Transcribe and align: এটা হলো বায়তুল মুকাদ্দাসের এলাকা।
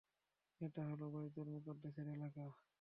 এটা 0.61 0.81
হলো 0.89 1.05
বায়তুল 1.13 1.47
মুকাদ্দাসের 1.53 2.07
এলাকা। 2.15 2.43